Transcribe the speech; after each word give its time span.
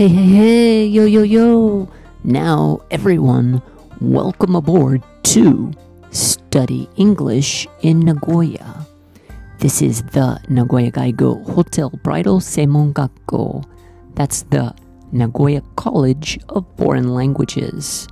Hey, 0.00 0.08
hey, 0.08 0.28
hey, 0.28 0.86
yo, 0.86 1.04
yo, 1.04 1.20
yo. 1.20 1.86
Now, 2.24 2.80
everyone, 2.90 3.60
welcome 4.00 4.56
aboard 4.56 5.02
to 5.24 5.72
Study 6.10 6.88
English 6.96 7.68
in 7.82 8.00
Nagoya. 8.00 8.86
This 9.58 9.82
is 9.82 10.02
the 10.16 10.40
Nagoya 10.48 10.90
Gaigo 10.90 11.44
Hotel 11.52 11.90
Bridal 12.02 12.40
Senmon 12.40 12.94
Gakko. 12.94 13.62
That's 14.14 14.40
the 14.44 14.74
Nagoya 15.12 15.60
College 15.76 16.38
of 16.48 16.64
Foreign 16.78 17.12
Languages. 17.12 18.08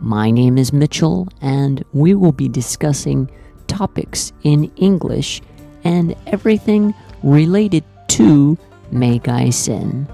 My 0.00 0.30
name 0.30 0.56
is 0.56 0.72
Mitchell, 0.72 1.28
and 1.42 1.84
we 1.92 2.14
will 2.14 2.32
be 2.32 2.48
discussing 2.48 3.30
topics 3.66 4.32
in 4.44 4.72
English 4.76 5.42
and 5.84 6.16
everything 6.26 6.94
related 7.22 7.84
to 8.16 8.56
Megaisen. 8.90 10.08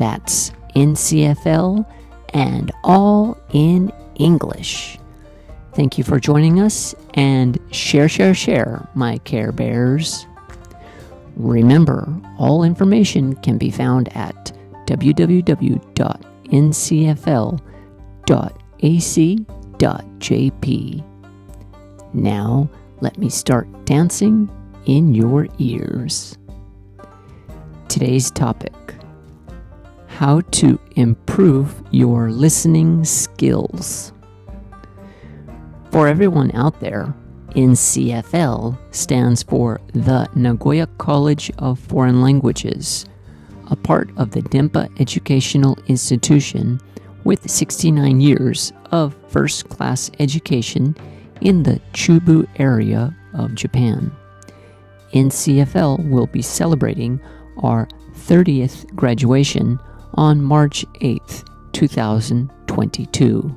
That's 0.00 0.50
NCFL 0.74 1.84
and 2.32 2.72
all 2.82 3.38
in 3.52 3.92
English. 4.14 4.98
Thank 5.74 5.98
you 5.98 6.04
for 6.04 6.18
joining 6.18 6.58
us 6.58 6.94
and 7.12 7.58
share, 7.70 8.08
share, 8.08 8.32
share, 8.32 8.88
my 8.94 9.18
Care 9.18 9.52
Bears. 9.52 10.26
Remember, 11.36 12.08
all 12.38 12.64
information 12.64 13.34
can 13.36 13.58
be 13.58 13.70
found 13.70 14.08
at 14.16 14.52
www.ncfl.ac.jp. 14.86 15.84
Now, 22.12 22.70
let 23.02 23.18
me 23.18 23.28
start 23.28 23.84
dancing 23.84 24.50
in 24.86 25.14
your 25.14 25.46
ears. 25.58 26.38
Today's 27.88 28.30
topic 28.30 28.72
How 30.20 30.42
to 30.42 30.78
improve 30.96 31.82
your 31.92 32.30
listening 32.30 33.06
skills. 33.06 34.12
For 35.90 36.08
everyone 36.08 36.54
out 36.54 36.78
there, 36.78 37.14
NCFL 37.56 38.76
stands 38.90 39.42
for 39.42 39.80
the 39.94 40.28
Nagoya 40.34 40.88
College 40.98 41.50
of 41.56 41.78
Foreign 41.78 42.20
Languages, 42.20 43.06
a 43.70 43.76
part 43.76 44.10
of 44.18 44.32
the 44.32 44.42
Denpa 44.42 44.90
Educational 45.00 45.78
Institution 45.86 46.82
with 47.24 47.50
69 47.50 48.20
years 48.20 48.74
of 48.92 49.16
first 49.28 49.70
class 49.70 50.10
education 50.18 50.94
in 51.40 51.62
the 51.62 51.80
Chubu 51.94 52.46
area 52.58 53.16
of 53.32 53.54
Japan. 53.54 54.12
NCFL 55.14 56.10
will 56.10 56.26
be 56.26 56.42
celebrating 56.42 57.18
our 57.62 57.88
30th 58.12 58.84
graduation 58.94 59.80
on 60.14 60.42
March 60.42 60.84
8th, 61.00 61.44
2022. 61.72 63.56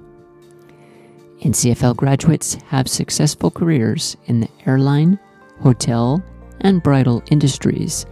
NCFL 1.41 1.95
graduates 1.95 2.55
have 2.67 2.87
successful 2.87 3.51
careers 3.51 4.15
in 4.27 4.39
the 4.39 4.49
airline, 4.65 5.19
hotel, 5.61 6.23
and 6.61 6.81
bridal 6.81 7.21
industries, 7.29 8.05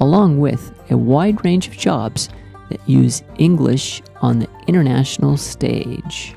along 0.00 0.40
with 0.40 0.72
a 0.90 0.96
wide 0.96 1.44
range 1.44 1.68
of 1.68 1.76
jobs 1.76 2.28
that 2.70 2.80
use 2.88 3.22
English 3.38 4.02
on 4.22 4.38
the 4.38 4.48
international 4.66 5.36
stage. 5.36 6.34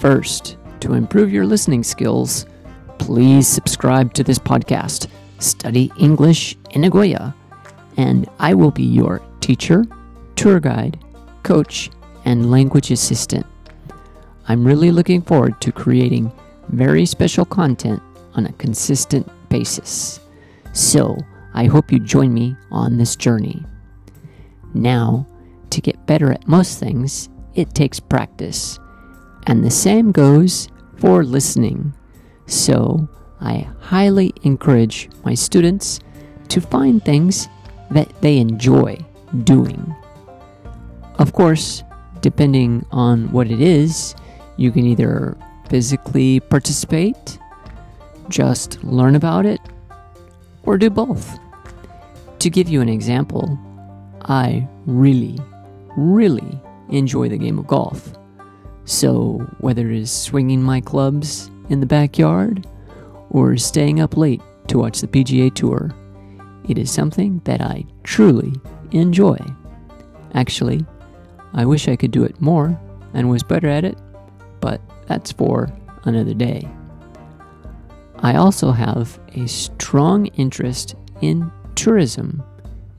First, 0.00 0.56
to 0.80 0.94
improve 0.94 1.32
your 1.32 1.46
listening 1.46 1.82
skills, 1.82 2.46
please 2.98 3.46
subscribe 3.46 4.14
to 4.14 4.24
this 4.24 4.38
podcast, 4.38 5.08
Study 5.38 5.90
English 5.98 6.56
in 6.70 6.82
Nagoya, 6.82 7.34
and 7.96 8.28
I 8.38 8.54
will 8.54 8.70
be 8.70 8.84
your 8.84 9.22
teacher, 9.40 9.84
tour 10.34 10.60
guide, 10.60 10.98
coach, 11.42 11.90
and 12.24 12.50
language 12.50 12.90
assistant. 12.90 13.46
I'm 14.48 14.66
really 14.66 14.90
looking 14.90 15.22
forward 15.22 15.60
to 15.60 15.72
creating 15.72 16.32
very 16.68 17.06
special 17.06 17.44
content 17.44 18.02
on 18.34 18.46
a 18.46 18.52
consistent 18.54 19.28
basis. 19.48 20.20
So, 20.72 21.16
I 21.54 21.64
hope 21.64 21.90
you 21.90 21.98
join 21.98 22.34
me 22.34 22.56
on 22.70 22.98
this 22.98 23.16
journey. 23.16 23.64
Now, 24.74 25.26
to 25.70 25.80
get 25.80 26.06
better 26.06 26.32
at 26.32 26.46
most 26.46 26.78
things, 26.78 27.28
it 27.54 27.74
takes 27.74 27.98
practice. 27.98 28.78
And 29.46 29.64
the 29.64 29.70
same 29.70 30.12
goes 30.12 30.68
for 30.96 31.24
listening. 31.24 31.94
So, 32.46 33.08
I 33.40 33.68
highly 33.80 34.32
encourage 34.42 35.08
my 35.24 35.34
students 35.34 36.00
to 36.48 36.60
find 36.60 37.04
things 37.04 37.48
that 37.90 38.08
they 38.20 38.38
enjoy 38.38 38.98
doing. 39.44 39.94
Of 41.18 41.32
course, 41.32 41.82
depending 42.20 42.84
on 42.90 43.30
what 43.32 43.50
it 43.50 43.60
is, 43.60 44.14
you 44.56 44.70
can 44.70 44.86
either 44.86 45.36
physically 45.68 46.40
participate, 46.40 47.38
just 48.28 48.82
learn 48.84 49.14
about 49.14 49.46
it, 49.46 49.60
or 50.64 50.78
do 50.78 50.90
both. 50.90 51.38
To 52.40 52.50
give 52.50 52.68
you 52.68 52.80
an 52.80 52.88
example, 52.88 53.58
I 54.22 54.68
really, 54.86 55.38
really 55.96 56.60
enjoy 56.90 57.28
the 57.28 57.38
game 57.38 57.58
of 57.58 57.66
golf. 57.66 58.12
So, 58.84 59.38
whether 59.58 59.90
it 59.90 59.98
is 59.98 60.12
swinging 60.12 60.62
my 60.62 60.80
clubs 60.80 61.50
in 61.70 61.80
the 61.80 61.86
backyard 61.86 62.66
or 63.30 63.56
staying 63.56 64.00
up 64.00 64.16
late 64.16 64.40
to 64.68 64.78
watch 64.78 65.00
the 65.00 65.08
PGA 65.08 65.52
Tour, 65.52 65.92
it 66.68 66.78
is 66.78 66.90
something 66.90 67.40
that 67.44 67.60
I 67.60 67.84
truly 68.02 68.52
enjoy. 68.90 69.38
Actually, 70.34 70.84
I 71.54 71.64
wish 71.64 71.88
I 71.88 71.96
could 71.96 72.10
do 72.10 72.24
it 72.24 72.40
more 72.40 72.78
and 73.14 73.30
was 73.30 73.42
better 73.42 73.68
at 73.68 73.84
it, 73.84 73.98
but 74.60 74.80
that's 75.06 75.32
for 75.32 75.72
another 76.04 76.34
day. 76.34 76.68
I 78.18 78.36
also 78.36 78.72
have 78.72 79.18
a 79.34 79.46
strong 79.46 80.26
interest 80.36 80.94
in 81.20 81.50
tourism, 81.74 82.42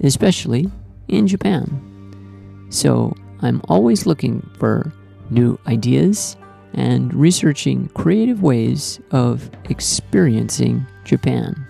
especially 0.01 0.71
in 1.07 1.27
Japan. 1.27 2.67
So 2.69 3.15
I'm 3.41 3.61
always 3.67 4.05
looking 4.05 4.47
for 4.57 4.91
new 5.29 5.59
ideas 5.67 6.37
and 6.73 7.13
researching 7.13 7.89
creative 7.89 8.43
ways 8.43 8.99
of 9.11 9.49
experiencing 9.69 10.85
Japan. 11.03 11.66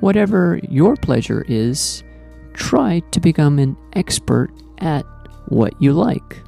Whatever 0.00 0.60
your 0.68 0.96
pleasure 0.96 1.44
is, 1.48 2.02
try 2.54 3.00
to 3.10 3.20
become 3.20 3.58
an 3.58 3.76
expert 3.92 4.50
at 4.78 5.06
what 5.46 5.80
you 5.80 5.92
like. 5.92 6.42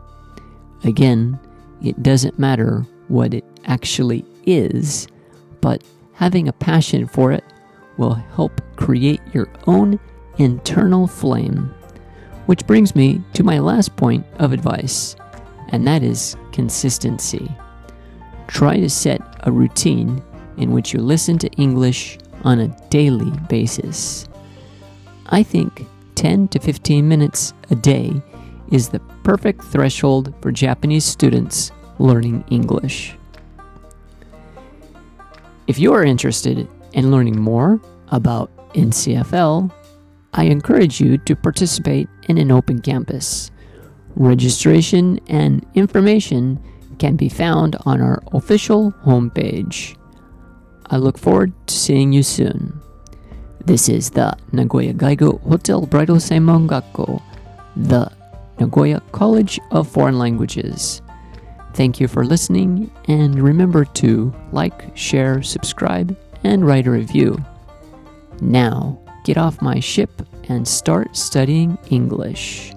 Again, 0.83 1.39
it 1.83 2.03
doesn't 2.03 2.39
matter 2.39 2.87
what 3.09 3.35
it 3.35 3.45
actually 3.67 4.25
is, 4.47 5.07
but 5.61 5.83
having 6.13 6.49
a 6.49 6.53
passion 6.53 7.07
for 7.07 7.33
it 7.33 7.45
will 7.97 8.15
help 8.15 8.61
create 8.77 9.21
your 9.33 9.49
own 9.67 9.99
internal 10.39 11.07
flame. 11.07 11.73
Which 12.47 12.67
brings 12.67 12.95
me 12.95 13.23
to 13.35 13.43
my 13.43 13.59
last 13.59 13.97
point 13.97 14.27
of 14.39 14.53
advice, 14.53 15.17
and 15.69 15.87
that 15.87 16.03
is 16.03 16.37
consistency. 16.53 17.51
Try 18.47 18.81
to 18.81 18.91
set 18.91 19.21
a 19.47 19.53
routine 19.53 20.23
in 20.59 20.73
which 20.73 20.93
you 20.93 21.01
listen 21.01 21.39
to 21.39 21.51
English 21.53 22.19
on 22.45 22.61
a 22.61 22.89
daily 22.91 23.31
basis. 23.49 24.29
I 25.27 25.43
think 25.43 25.87
10 26.15 26.49
to 26.49 26.59
15 26.61 27.09
minutes 27.09 27.53
a 27.71 27.75
day 27.75 28.13
is 28.71 28.89
the 28.89 29.01
perfect 29.25 29.65
threshold 29.65 30.35
for 30.41 30.53
Japanese 30.53 31.05
students 31.05 31.73
learning 31.99 32.45
English. 32.51 33.17
If 35.67 35.79
you 35.79 35.93
are 35.95 36.05
interested 36.05 36.69
in 36.93 37.11
learning 37.11 37.41
more 37.41 37.81
about 38.09 38.51
NCFL, 38.75 39.73
I 40.35 40.45
encourage 40.45 41.01
you 41.01 41.17
to 41.19 41.37
participate 41.37 42.09
in 42.29 42.39
an 42.39 42.51
open 42.51 42.81
campus. 42.81 43.51
Registration 44.17 45.21
and 45.29 45.65
information 45.75 46.61
can 46.99 47.17
be 47.17 47.29
found 47.29 47.77
on 47.87 48.01
our 48.01 48.23
official 48.33 48.93
homepage. 49.05 49.97
I 50.87 50.97
look 50.97 51.19
forward 51.19 51.53
to 51.67 51.75
seeing 51.75 52.13
you 52.13 52.23
soon. 52.23 52.81
This 53.65 53.89
is 53.89 54.11
the 54.11 54.37
Nagoya 54.53 54.93
Gaigo 54.93 55.41
Hotel 55.49 55.87
Bridal 55.87 56.17
Senmon 56.17 56.69
Gakko, 56.69 57.23
the 57.75 58.13
Nagoya 58.61 59.01
College 59.13 59.59
of 59.71 59.89
Foreign 59.89 60.19
Languages. 60.19 61.01
Thank 61.73 61.99
you 61.99 62.07
for 62.07 62.27
listening, 62.27 62.91
and 63.09 63.41
remember 63.43 63.87
to 63.87 64.35
like, 64.53 64.95
share, 64.95 65.43
subscribe, 65.43 66.17
and 66.45 66.67
write 66.67 66.87
a 66.87 66.91
review. 66.91 67.43
Now, 68.43 69.01
get 69.25 69.39
off 69.39 69.63
my 69.63 69.81
ship 69.81 70.11
and 70.49 70.69
start 70.69 71.17
studying 71.17 71.79
English. 71.89 72.74